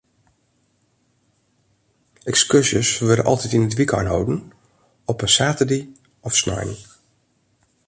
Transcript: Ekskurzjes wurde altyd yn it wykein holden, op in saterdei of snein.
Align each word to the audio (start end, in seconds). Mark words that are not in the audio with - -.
Ekskurzjes 2.31 2.87
wurde 3.07 3.27
altyd 3.31 3.55
yn 3.57 3.67
it 3.67 3.77
wykein 3.79 4.11
holden, 4.13 4.39
op 5.11 5.23
in 5.25 5.33
saterdei 5.35 5.81
of 6.27 6.33
snein. 6.41 6.71